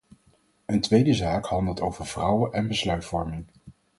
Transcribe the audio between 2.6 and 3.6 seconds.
besluitvorming.